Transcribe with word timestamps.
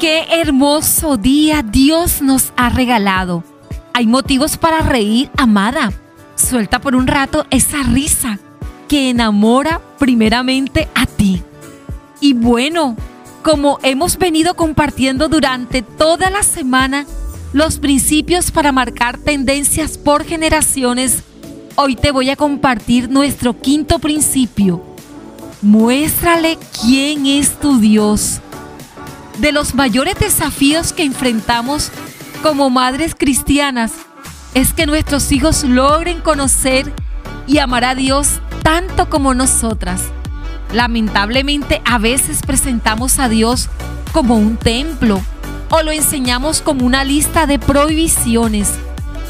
Qué 0.00 0.24
hermoso 0.30 1.18
día 1.18 1.62
Dios 1.62 2.22
nos 2.22 2.54
ha 2.56 2.70
regalado. 2.70 3.44
Hay 3.92 4.06
motivos 4.06 4.56
para 4.56 4.80
reír, 4.80 5.30
amada. 5.36 5.92
Suelta 6.36 6.80
por 6.80 6.96
un 6.96 7.06
rato 7.06 7.44
esa 7.50 7.82
risa 7.82 8.38
que 8.88 9.10
enamora 9.10 9.82
primeramente 9.98 10.88
a 10.94 11.04
ti. 11.04 11.42
Y 12.18 12.32
bueno, 12.32 12.96
como 13.42 13.78
hemos 13.82 14.16
venido 14.16 14.54
compartiendo 14.54 15.28
durante 15.28 15.82
toda 15.82 16.30
la 16.30 16.44
semana 16.44 17.04
los 17.52 17.78
principios 17.78 18.50
para 18.50 18.72
marcar 18.72 19.18
tendencias 19.18 19.98
por 19.98 20.24
generaciones, 20.24 21.24
hoy 21.76 21.94
te 21.94 22.10
voy 22.10 22.30
a 22.30 22.36
compartir 22.36 23.10
nuestro 23.10 23.60
quinto 23.60 23.98
principio. 23.98 24.82
Muéstrale 25.60 26.56
quién 26.80 27.26
es 27.26 27.60
tu 27.60 27.78
Dios 27.78 28.40
de 29.40 29.52
los 29.52 29.74
mayores 29.74 30.16
desafíos 30.18 30.92
que 30.92 31.02
enfrentamos 31.02 31.90
como 32.42 32.68
madres 32.68 33.14
cristianas 33.16 33.92
es 34.54 34.74
que 34.74 34.86
nuestros 34.86 35.32
hijos 35.32 35.64
logren 35.64 36.20
conocer 36.20 36.92
y 37.46 37.58
amar 37.58 37.84
a 37.84 37.94
Dios 37.94 38.40
tanto 38.62 39.08
como 39.08 39.32
nosotras. 39.32 40.02
Lamentablemente 40.72 41.80
a 41.84 41.98
veces 41.98 42.42
presentamos 42.42 43.18
a 43.18 43.28
Dios 43.28 43.68
como 44.12 44.36
un 44.36 44.56
templo 44.56 45.20
o 45.70 45.82
lo 45.82 45.90
enseñamos 45.92 46.60
como 46.60 46.84
una 46.84 47.04
lista 47.04 47.46
de 47.46 47.58
prohibiciones, 47.58 48.72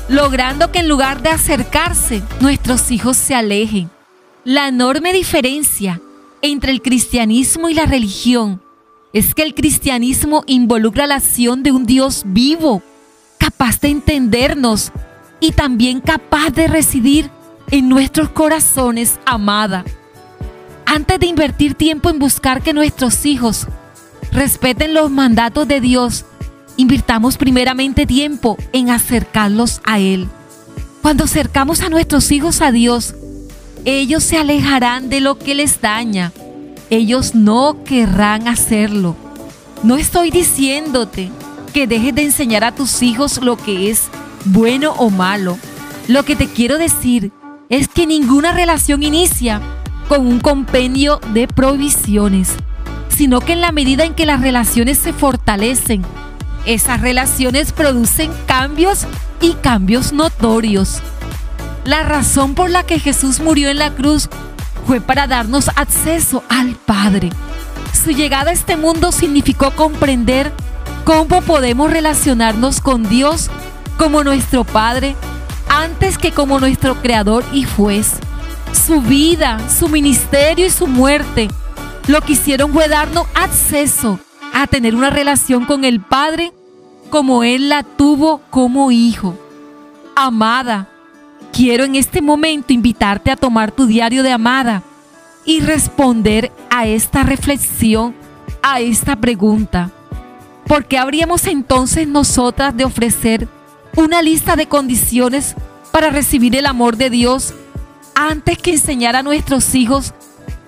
logrando 0.08 0.72
que 0.72 0.80
en 0.80 0.88
lugar 0.88 1.22
de 1.22 1.28
acercarse, 1.28 2.22
nuestros 2.40 2.90
hijos 2.90 3.16
se 3.16 3.34
alejen. 3.34 3.90
La 4.44 4.68
enorme 4.68 5.12
diferencia 5.12 6.00
entre 6.42 6.72
el 6.72 6.82
cristianismo 6.82 7.68
y 7.68 7.74
la 7.74 7.84
religión 7.84 8.60
es 9.12 9.34
que 9.34 9.42
el 9.42 9.54
cristianismo 9.54 10.44
involucra 10.46 11.06
la 11.06 11.16
acción 11.16 11.62
de 11.62 11.72
un 11.72 11.84
Dios 11.84 12.22
vivo, 12.26 12.82
capaz 13.38 13.80
de 13.80 13.88
entendernos 13.88 14.92
y 15.40 15.52
también 15.52 16.00
capaz 16.00 16.50
de 16.50 16.68
residir 16.68 17.30
en 17.70 17.88
nuestros 17.88 18.30
corazones, 18.30 19.18
amada. 19.26 19.84
Antes 20.86 21.20
de 21.20 21.26
invertir 21.26 21.74
tiempo 21.74 22.10
en 22.10 22.18
buscar 22.18 22.62
que 22.62 22.72
nuestros 22.72 23.24
hijos 23.26 23.66
respeten 24.32 24.94
los 24.94 25.10
mandatos 25.10 25.66
de 25.66 25.80
Dios, 25.80 26.24
invirtamos 26.76 27.36
primeramente 27.36 28.06
tiempo 28.06 28.56
en 28.72 28.90
acercarlos 28.90 29.80
a 29.84 29.98
Él. 29.98 30.28
Cuando 31.02 31.24
acercamos 31.24 31.80
a 31.80 31.88
nuestros 31.88 32.30
hijos 32.30 32.60
a 32.60 32.70
Dios, 32.70 33.14
ellos 33.84 34.22
se 34.22 34.36
alejarán 34.36 35.08
de 35.08 35.20
lo 35.20 35.38
que 35.38 35.54
les 35.54 35.80
daña 35.80 36.32
ellos 36.90 37.36
no 37.36 37.84
querrán 37.84 38.48
hacerlo. 38.48 39.16
No 39.82 39.96
estoy 39.96 40.30
diciéndote 40.30 41.30
que 41.72 41.86
dejes 41.86 42.14
de 42.14 42.24
enseñar 42.24 42.64
a 42.64 42.74
tus 42.74 43.02
hijos 43.02 43.38
lo 43.42 43.56
que 43.56 43.90
es 43.90 44.08
bueno 44.44 44.92
o 44.98 45.08
malo. 45.08 45.56
Lo 46.08 46.24
que 46.24 46.34
te 46.34 46.48
quiero 46.48 46.76
decir 46.76 47.30
es 47.68 47.86
que 47.86 48.06
ninguna 48.06 48.52
relación 48.52 49.04
inicia 49.04 49.62
con 50.08 50.26
un 50.26 50.40
compendio 50.40 51.20
de 51.32 51.46
provisiones, 51.46 52.56
sino 53.08 53.40
que 53.40 53.52
en 53.52 53.60
la 53.60 53.70
medida 53.70 54.04
en 54.04 54.14
que 54.14 54.26
las 54.26 54.40
relaciones 54.40 54.98
se 54.98 55.12
fortalecen, 55.12 56.02
esas 56.66 57.00
relaciones 57.00 57.72
producen 57.72 58.32
cambios 58.46 59.06
y 59.40 59.52
cambios 59.52 60.12
notorios. 60.12 61.00
La 61.84 62.02
razón 62.02 62.54
por 62.54 62.68
la 62.68 62.82
que 62.82 62.98
Jesús 62.98 63.40
murió 63.40 63.70
en 63.70 63.78
la 63.78 63.94
cruz 63.94 64.28
fue 64.90 65.00
para 65.00 65.28
darnos 65.28 65.68
acceso 65.76 66.42
al 66.48 66.74
Padre. 66.74 67.30
Su 67.92 68.10
llegada 68.10 68.50
a 68.50 68.54
este 68.54 68.76
mundo 68.76 69.12
significó 69.12 69.70
comprender 69.70 70.52
cómo 71.04 71.42
podemos 71.42 71.92
relacionarnos 71.92 72.80
con 72.80 73.08
Dios 73.08 73.50
como 73.96 74.24
nuestro 74.24 74.64
Padre 74.64 75.14
antes 75.68 76.18
que 76.18 76.32
como 76.32 76.58
nuestro 76.58 76.96
Creador 76.96 77.44
y 77.52 77.62
juez. 77.62 78.14
Su 78.72 79.00
vida, 79.00 79.60
su 79.70 79.88
ministerio 79.88 80.66
y 80.66 80.70
su 80.70 80.88
muerte 80.88 81.46
lo 82.08 82.20
que 82.22 82.32
hicieron 82.32 82.72
fue 82.72 82.88
darnos 82.88 83.28
acceso 83.36 84.18
a 84.52 84.66
tener 84.66 84.96
una 84.96 85.10
relación 85.10 85.66
con 85.66 85.84
el 85.84 86.00
Padre 86.00 86.52
como 87.10 87.44
Él 87.44 87.68
la 87.68 87.84
tuvo 87.84 88.40
como 88.50 88.90
hijo. 88.90 89.38
Amada, 90.16 90.88
quiero 91.52 91.84
en 91.84 91.96
este 91.96 92.22
momento 92.22 92.72
invitarte 92.72 93.30
a 93.30 93.36
tomar 93.36 93.72
tu 93.72 93.86
diario 93.86 94.22
de 94.22 94.32
amada 94.32 94.82
y 95.44 95.60
responder 95.60 96.52
a 96.70 96.86
esta 96.86 97.22
reflexión, 97.22 98.14
a 98.62 98.80
esta 98.80 99.16
pregunta. 99.16 99.90
¿Por 100.66 100.84
qué 100.84 100.98
habríamos 100.98 101.46
entonces 101.46 102.06
nosotras 102.06 102.76
de 102.76 102.84
ofrecer 102.84 103.48
una 103.96 104.22
lista 104.22 104.56
de 104.56 104.66
condiciones 104.66 105.54
para 105.90 106.10
recibir 106.10 106.54
el 106.54 106.66
amor 106.66 106.96
de 106.96 107.10
Dios 107.10 107.54
antes 108.14 108.58
que 108.58 108.72
enseñar 108.72 109.16
a 109.16 109.22
nuestros 109.22 109.74
hijos 109.74 110.14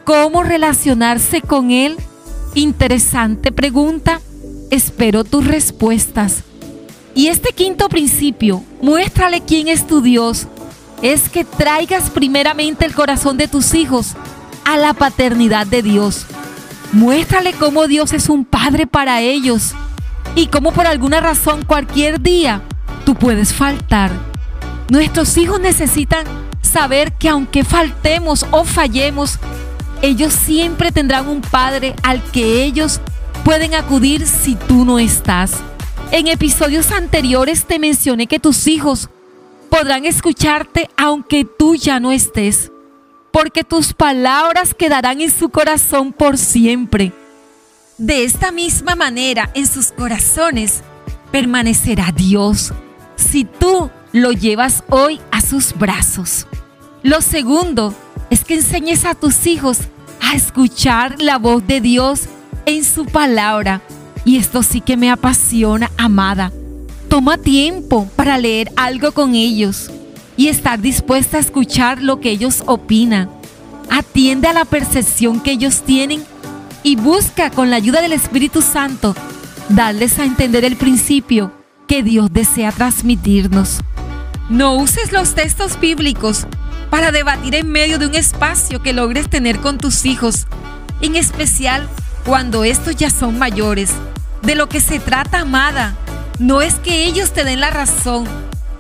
cómo 0.05 0.43
relacionarse 0.43 1.41
con 1.41 1.71
Él? 1.71 1.97
Interesante 2.55 3.53
pregunta. 3.53 4.21
Espero 4.71 5.23
tus 5.23 5.47
respuestas. 5.47 6.43
Y 7.15 7.29
este 7.29 7.53
quinto 7.53 7.89
principio, 7.89 8.65
muéstrale 8.81 9.43
quién 9.43 9.69
es 9.69 9.87
tu 9.87 10.01
Dios 10.01 10.49
es 11.03 11.29
que 11.29 11.45
traigas 11.45 12.11
primeramente 12.11 12.87
el 12.87 12.95
corazón 12.95 13.37
de 13.37 13.49
tus 13.49 13.75
hijos 13.75 14.15
a 14.65 14.77
la 14.77 14.95
paternidad 14.95 15.67
de 15.67 15.83
Dios. 15.83 16.27
Muéstrale 16.93 17.53
cómo 17.53 17.89
Dios 17.89 18.13
es 18.13 18.29
un 18.29 18.45
padre 18.45 18.87
para 18.87 19.21
ellos 19.21 19.75
y 20.35 20.47
cómo 20.47 20.73
por 20.73 20.87
alguna 20.87 21.21
razón 21.21 21.65
cualquier 21.65 22.21
día 22.21 22.63
tú 23.05 23.15
puedes 23.17 23.53
faltar. 23.53 24.13
Nuestros 24.91 25.37
hijos 25.37 25.61
necesitan 25.61 26.25
saber 26.61 27.13
que 27.13 27.29
aunque 27.29 27.65
faltemos 27.65 28.47
o 28.51 28.65
fallemos, 28.65 29.39
ellos 30.03 30.33
siempre 30.33 30.93
tendrán 30.93 31.29
un 31.29 31.41
padre 31.41 31.95
al 32.03 32.23
que 32.23 32.63
ellos 32.63 33.01
pueden 33.45 33.75
acudir 33.75 34.27
si 34.27 34.55
tú 34.55 34.85
no 34.85 34.99
estás. 34.99 35.55
En 36.13 36.29
episodios 36.29 36.93
anteriores 36.93 37.65
te 37.65 37.79
mencioné 37.79 38.27
que 38.27 38.39
tus 38.39 38.67
hijos 38.67 39.09
podrán 39.73 40.05
escucharte 40.05 40.91
aunque 40.99 41.47
tú 41.47 41.75
ya 41.77 41.99
no 41.99 42.13
estés, 42.13 42.71
porque 43.31 43.65
tus 43.65 43.95
palabras 43.95 44.75
quedarán 44.75 45.23
en 45.23 45.31
su 45.31 45.49
corazón 45.49 46.13
por 46.13 46.37
siempre. 46.37 47.11
De 47.97 48.23
esta 48.25 48.53
misma 48.53 48.97
manera, 48.97 49.51
en 49.55 49.67
sus 49.67 49.91
corazones 49.91 50.83
permanecerá 51.31 52.13
Dios 52.15 52.75
si 53.17 53.47
tú 53.47 53.91
lo 54.13 54.33
llevas 54.33 54.85
hoy 54.91 55.19
a 55.31 55.41
sus 55.41 55.73
brazos. 55.73 56.47
Lo 57.03 57.23
segundo 57.23 57.95
es 58.29 58.45
que 58.45 58.57
enseñes 58.57 59.07
a 59.07 59.15
tus 59.15 59.47
hijos 59.47 59.79
a 60.21 60.35
escuchar 60.35 61.19
la 61.19 61.39
voz 61.39 61.67
de 61.67 61.81
Dios 61.81 62.25
en 62.67 62.85
su 62.85 63.07
palabra. 63.07 63.81
Y 64.27 64.37
esto 64.37 64.63
sí 64.63 64.83
que 64.83 64.99
me 64.99 65.11
apasiona, 65.11 65.91
amada 65.97 66.53
Toma 67.13 67.37
tiempo 67.37 68.09
para 68.17 68.39
leer 68.39 68.73
algo 68.75 69.13
con 69.13 69.35
ellos 69.35 69.91
y 70.39 70.49
estar 70.49 70.81
dispuesta 70.81 71.37
a 71.37 71.41
escuchar 71.41 72.01
lo 72.01 72.21
que 72.21 72.31
ellos 72.31 72.63
opinan. 72.65 73.29
Atiende 73.91 74.49
a 74.49 74.55
la 74.55 74.65
percepción 74.65 75.39
que 75.39 75.51
ellos 75.51 75.83
tienen 75.83 76.25
y 76.83 76.97
busca 76.97 77.51
con 77.51 77.69
la 77.69 77.77
ayuda 77.77 78.01
del 78.01 78.15
Espíritu 78.15 78.63
Santo 78.63 79.15
darles 79.69 80.19
a 80.19 80.25
entender 80.25 80.65
el 80.65 80.77
principio 80.77 81.53
que 81.87 82.03
Dios 82.03 82.33
desea 82.33 82.73
transmitirnos. 82.73 83.81
No 84.49 84.77
uses 84.77 85.13
los 85.13 85.35
textos 85.35 85.79
bíblicos 85.79 86.47
para 86.89 87.13
debatir 87.13 87.55
en 87.57 87.71
medio 87.71 87.99
de 87.99 88.07
un 88.07 88.15
espacio 88.15 88.83
que 88.83 88.95
logres 88.95 89.29
tener 89.29 89.61
con 89.61 89.77
tus 89.77 90.07
hijos, 90.07 90.47
en 91.03 91.17
especial 91.17 91.87
cuando 92.25 92.65
estos 92.65 92.97
ya 92.97 93.11
son 93.11 93.39
mayores. 93.39 93.91
De 94.41 94.55
lo 94.55 94.71
que 94.71 94.81
se 94.81 94.99
trata, 94.99 95.41
amada, 95.41 95.95
no 96.39 96.63
es 96.63 96.77
que 96.77 97.05
ellos 97.05 97.33
te 97.33 97.45
den 97.45 97.61
la 97.61 97.71
razón. 97.71 98.27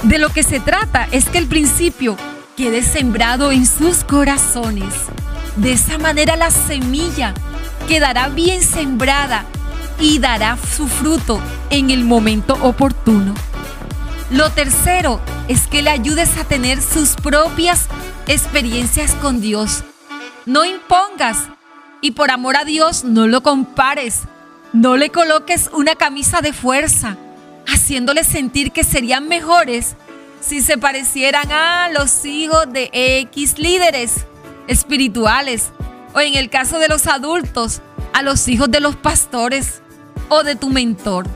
De 0.02 0.18
lo 0.18 0.30
que 0.30 0.42
se 0.42 0.60
trata 0.60 1.06
es 1.12 1.28
que 1.28 1.38
el 1.38 1.46
principio 1.46 2.16
quede 2.56 2.82
sembrado 2.82 3.52
en 3.52 3.66
sus 3.66 4.04
corazones. 4.04 4.92
De 5.56 5.72
esa 5.72 5.98
manera 5.98 6.36
la 6.36 6.50
semilla 6.50 7.34
quedará 7.86 8.28
bien 8.28 8.62
sembrada 8.62 9.44
y 10.00 10.18
dará 10.18 10.56
su 10.76 10.88
fruto 10.88 11.40
en 11.70 11.90
el 11.90 12.04
momento 12.04 12.54
oportuno. 12.62 13.34
Lo 14.30 14.50
tercero 14.50 15.20
es 15.46 15.66
que 15.66 15.82
le 15.82 15.90
ayudes 15.90 16.36
a 16.38 16.44
tener 16.44 16.80
sus 16.80 17.14
propias 17.14 17.86
experiencias 18.26 19.12
con 19.12 19.40
Dios. 19.40 19.84
No 20.46 20.64
impongas 20.64 21.38
y 22.00 22.12
por 22.12 22.30
amor 22.30 22.56
a 22.56 22.64
Dios 22.64 23.04
no 23.04 23.26
lo 23.26 23.42
compares. 23.42 24.22
No 24.72 24.96
le 24.96 25.10
coloques 25.10 25.68
una 25.74 25.94
camisa 25.94 26.40
de 26.40 26.54
fuerza 26.54 27.16
haciéndoles 27.72 28.26
sentir 28.26 28.70
que 28.70 28.84
serían 28.84 29.28
mejores 29.28 29.96
si 30.40 30.60
se 30.60 30.76
parecieran 30.76 31.50
a 31.50 31.88
los 31.88 32.24
hijos 32.24 32.70
de 32.72 32.90
X 32.92 33.58
líderes 33.58 34.26
espirituales 34.68 35.70
o 36.14 36.20
en 36.20 36.34
el 36.34 36.50
caso 36.50 36.78
de 36.78 36.88
los 36.88 37.06
adultos, 37.06 37.80
a 38.12 38.22
los 38.22 38.46
hijos 38.48 38.70
de 38.70 38.80
los 38.80 38.96
pastores 38.96 39.80
o 40.28 40.42
de 40.42 40.56
tu 40.56 40.68
mentor. 40.68 41.26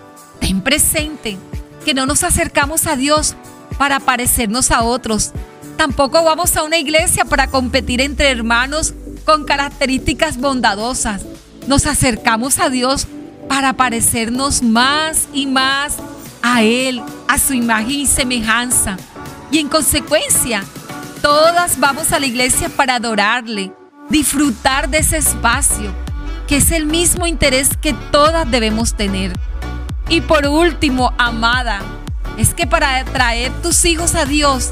Ten 0.41 0.61
presente 0.61 1.39
que 1.85 1.95
no 1.95 2.05
nos 2.05 2.23
acercamos 2.23 2.87
a 2.87 2.97
Dios 2.97 3.35
para 3.79 4.01
parecernos 4.01 4.71
a 4.71 4.83
otros. 4.83 5.33
Tampoco 5.79 6.23
vamos 6.23 6.57
a 6.57 6.65
una 6.65 6.79
iglesia 6.79 7.25
para 7.25 7.47
competir 7.47 8.01
entre 8.01 8.31
hermanos 8.31 8.93
con 9.25 9.45
características 9.45 10.39
bondadosas. 10.39 11.23
Nos 11.67 11.87
acercamos 11.87 12.59
a 12.59 12.69
Dios 12.69 13.07
para 13.49 13.73
parecernos 13.75 14.63
más 14.63 15.29
y 15.33 15.47
más 15.47 15.97
a 16.49 16.63
Él, 16.63 17.03
a 17.27 17.39
su 17.39 17.55
imagen 17.55 17.91
y 17.91 18.07
semejanza. 18.07 18.97
Y 19.51 19.59
en 19.59 19.69
consecuencia, 19.69 20.63
todas 21.21 21.81
vamos 21.81 22.13
a 22.13 22.21
la 22.21 22.27
iglesia 22.27 22.69
para 22.69 22.95
adorarle, 22.95 23.73
disfrutar 24.11 24.89
de 24.89 24.99
ese 24.99 25.17
espacio, 25.17 25.93
que 26.47 26.59
es 26.59 26.71
el 26.71 26.87
mismo 26.87 27.27
interés 27.27 27.71
que 27.77 27.95
todas 28.13 28.49
debemos 28.49 28.95
tener. 28.95 29.33
Y 30.09 30.21
por 30.21 30.47
último, 30.47 31.13
amada, 31.19 31.81
es 32.37 32.55
que 32.55 32.69
para 32.69 33.05
traer 33.05 33.51
tus 33.61 33.85
hijos 33.85 34.15
a 34.15 34.25
Dios, 34.25 34.71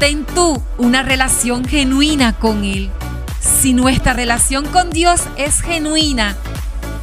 ten 0.00 0.24
tú 0.24 0.62
una 0.78 1.02
relación 1.02 1.66
genuina 1.66 2.32
con 2.32 2.64
Él. 2.64 2.90
Si 3.38 3.74
nuestra 3.74 4.14
relación 4.14 4.64
con 4.64 4.88
Dios 4.88 5.24
es 5.36 5.60
genuina, 5.60 6.36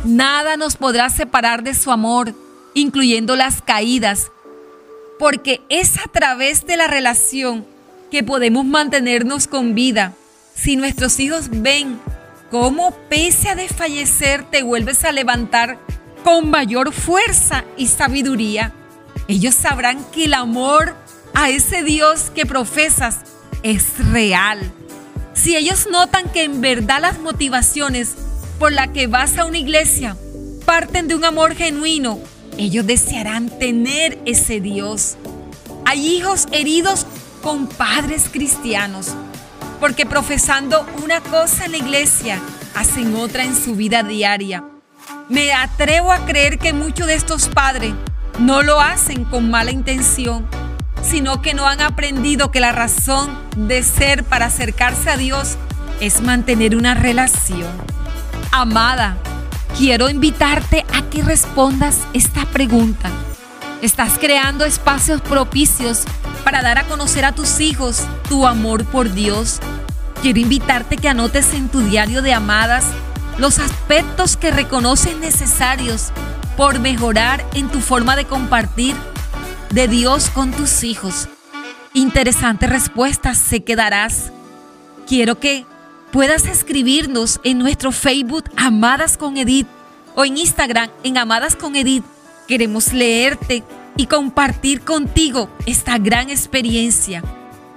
nada 0.04 0.58
nos 0.58 0.78
podrá 0.78 1.12
separar 1.12 1.62
de 1.62 1.76
su 1.76 1.92
amor, 1.92 2.34
incluyendo 2.74 3.36
las 3.36 3.62
caídas, 3.62 4.32
porque 5.18 5.62
es 5.70 5.98
a 5.98 6.08
través 6.12 6.66
de 6.66 6.78
la 6.78 6.88
relación 6.88 7.66
que 8.10 8.24
podemos 8.24 8.66
mantenernos 8.66 9.48
con 9.48 9.76
vida. 9.76 10.14
Si 10.56 10.76
nuestros 10.76 11.20
hijos 11.20 11.50
ven 11.50 12.00
cómo 12.50 12.96
pese 13.10 13.50
a 13.50 13.56
desfallecer 13.56 14.44
te 14.50 14.64
vuelves 14.64 15.04
a 15.04 15.12
levantar 15.12 15.78
con 16.24 16.50
mayor 16.50 16.92
fuerza 16.94 17.64
y 17.78 17.88
sabiduría, 17.88 18.74
ellos 19.28 19.56
sabrán 19.56 20.04
que 20.12 20.26
el 20.26 20.34
amor 20.34 20.96
a 21.34 21.50
ese 21.50 21.84
Dios 21.84 22.32
que 22.34 22.46
profesas 22.46 23.20
es 23.64 24.06
real. 24.12 24.60
Si 25.34 25.56
ellos 25.56 25.88
notan 25.92 26.30
que 26.32 26.44
en 26.44 26.62
verdad 26.62 27.00
las 27.02 27.20
motivaciones 27.20 28.16
por 28.58 28.74
las 28.74 28.90
que 28.90 29.08
vas 29.08 29.38
a 29.38 29.46
una 29.46 29.58
iglesia 29.58 30.18
parten 30.66 31.08
de 31.08 31.16
un 31.16 31.24
amor 31.24 31.56
genuino, 31.56 32.20
ellos 32.60 32.86
desearán 32.86 33.50
tener 33.50 34.20
ese 34.26 34.60
Dios. 34.60 35.16
Hay 35.86 36.06
hijos 36.06 36.50
heridos 36.52 37.08
con 37.42 37.68
padres 37.68 38.28
cristianos, 38.30 39.16
porque 39.80 40.06
profesando 40.06 40.86
una 41.02 41.22
cosa 41.22 41.66
en 41.66 41.72
la 41.72 41.78
iglesia, 41.78 42.42
hacen 42.76 43.16
otra 43.16 43.46
en 43.46 43.56
su 43.56 43.76
vida 43.76 44.04
diaria. 44.04 44.66
Me 45.30 45.54
atrevo 45.54 46.12
a 46.12 46.26
creer 46.26 46.60
que 46.60 46.74
muchos 46.74 47.08
de 47.08 47.16
estos 47.16 47.48
padres 47.48 47.94
no 48.40 48.62
lo 48.62 48.82
hacen 48.82 49.24
con 49.24 49.50
mala 49.50 49.72
intención, 49.72 50.46
sino 51.02 51.42
que 51.42 51.54
no 51.54 51.66
han 51.66 51.80
aprendido 51.80 52.52
que 52.52 52.60
la 52.60 52.74
razón 52.74 53.30
de 53.56 53.84
ser 53.84 54.26
para 54.26 54.48
acercarse 54.48 55.10
a 55.10 55.16
Dios 55.16 55.58
es 56.02 56.22
mantener 56.22 56.76
una 56.76 56.94
relación. 56.94 57.72
Amada, 58.52 59.18
quiero 59.78 60.10
invitarte 60.10 60.86
a 60.94 61.04
que 61.10 61.24
respondas 61.24 62.00
esta 62.14 62.46
pregunta. 62.46 63.10
¿Estás 63.82 64.18
creando 64.20 64.66
espacios 64.66 65.22
propicios 65.22 66.04
para 66.44 66.62
dar 66.62 66.78
a 66.78 66.84
conocer 66.86 67.26
a 67.26 67.34
tus 67.34 67.60
hijos 67.60 68.04
tu 68.28 68.46
amor 68.46 68.86
por 68.86 69.14
Dios? 69.14 69.60
Quiero 70.22 70.40
invitarte 70.40 70.98
que 70.98 71.10
anotes 71.10 71.54
en 71.54 71.70
tu 71.70 71.80
diario 71.82 72.22
de 72.22 72.34
amadas 72.34 72.86
los 73.38 73.60
aspectos 73.60 74.36
que 74.36 74.52
reconoces 74.52 75.18
necesarios 75.18 76.12
por 76.58 76.80
mejorar 76.80 77.46
en 77.54 77.70
tu 77.70 77.80
forma 77.80 78.18
de 78.18 78.26
compartir 78.26 78.96
de 79.70 79.88
Dios 79.88 80.30
con 80.30 80.52
tus 80.52 80.84
hijos. 80.84 81.30
Interesantes 81.94 82.70
respuestas 82.70 83.38
se 83.38 83.64
quedarás. 83.64 84.32
Quiero 85.08 85.40
que 85.40 85.66
puedas 86.12 86.46
escribirnos 86.46 87.40
en 87.44 87.60
nuestro 87.60 87.92
Facebook 87.92 88.46
Amadas 88.56 89.18
con 89.18 89.38
Edith 89.38 89.68
o 90.16 90.26
en 90.26 90.38
Instagram 90.38 90.90
en 91.04 91.18
Amadas 91.18 91.56
con 91.56 91.76
Edith. 91.76 92.04
Queremos 92.48 92.94
leerte 92.94 93.64
y 93.96 94.08
compartir 94.08 94.82
contigo 94.82 95.50
esta 95.66 95.98
gran 95.98 96.30
experiencia. 96.30 97.24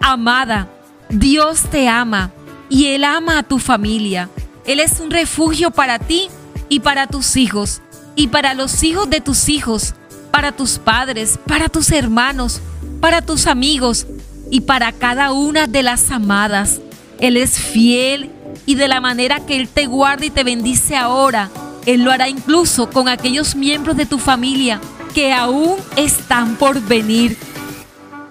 Amada, 0.01 0.69
Dios 1.09 1.63
te 1.71 1.89
ama 1.89 2.31
y 2.69 2.87
Él 2.87 3.05
ama 3.05 3.39
a 3.39 3.43
tu 3.43 3.59
familia. 3.59 4.31
Él 4.65 4.81
es 4.81 5.01
un 5.01 5.11
refugio 5.11 5.71
para 5.71 5.99
ti 5.99 6.29
y 6.69 6.81
para 6.81 7.07
tus 7.07 7.37
hijos 7.37 7.83
y 8.15 8.29
para 8.29 8.55
los 8.55 8.83
hijos 8.83 9.11
de 9.11 9.21
tus 9.21 9.49
hijos, 9.49 9.95
para 10.31 10.53
tus 10.53 10.79
padres, 10.79 11.39
para 11.47 11.69
tus 11.69 11.91
hermanos, 11.93 12.61
para 13.01 13.21
tus 13.21 13.47
amigos 13.47 14.07
y 14.51 14.63
para 14.63 14.93
cada 14.93 15.33
una 15.33 15.67
de 15.67 15.83
las 15.83 16.11
amadas. 16.11 16.81
Él 17.23 17.37
es 17.37 17.57
fiel 17.57 18.33
y 18.67 18.75
de 18.75 18.89
la 18.89 19.01
manera 19.01 19.47
que 19.47 19.55
Él 19.57 19.69
te 19.69 19.87
guarda 19.87 20.27
y 20.27 20.31
te 20.31 20.43
bendice 20.43 20.97
ahora, 20.97 21.51
Él 21.87 22.03
lo 22.03 22.11
hará 22.11 22.29
incluso 22.29 22.91
con 22.91 23.09
aquellos 23.09 23.55
miembros 23.55 23.97
de 23.97 24.07
tu 24.07 24.19
familia 24.19 24.81
que 25.15 25.33
aún 25.33 25.77
están 25.95 26.57
por 26.57 26.81
venir. 26.81 27.39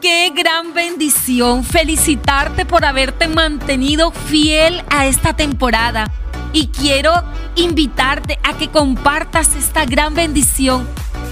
Qué 0.02 0.34
gran 0.36 0.74
bendición 0.74 1.64
felicitarte 1.64 2.66
por 2.66 2.84
haberte 2.84 3.30
mantenido 3.30 4.12
fiel 4.12 4.84
a 4.90 5.06
esta 5.06 5.38
temporada 5.38 6.12
y 6.52 6.68
quiero 6.68 7.14
invitarte 7.56 8.40
a 8.44 8.58
que 8.58 8.68
compartas 8.68 9.56
esta 9.56 9.86
gran 9.86 10.16
bendición 10.16 10.86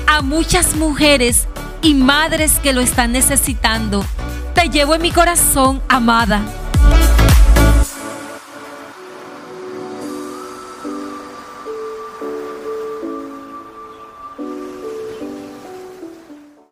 a 0.07 0.21
muchas 0.21 0.77
mujeres 0.77 1.45
y 1.81 1.93
madres 1.93 2.57
que 2.59 2.71
lo 2.71 2.79
están 2.79 3.11
necesitando. 3.11 4.05
Te 4.55 4.69
llevo 4.69 4.95
en 4.95 5.01
mi 5.01 5.11
corazón, 5.11 5.81
amada. 5.89 6.41